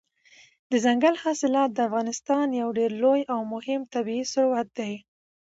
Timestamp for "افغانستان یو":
1.87-2.69